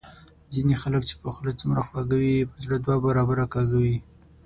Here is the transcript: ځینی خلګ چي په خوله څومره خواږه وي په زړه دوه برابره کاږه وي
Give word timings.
ځینی 0.53 0.75
خلګ 0.83 1.01
چي 1.09 1.15
په 1.21 1.29
خوله 1.33 1.51
څومره 1.59 1.81
خواږه 1.87 2.17
وي 2.21 2.37
په 2.51 2.57
زړه 2.63 2.75
دوه 2.85 2.95
برابره 3.05 3.45
کاږه 3.53 3.77
وي 3.83 3.97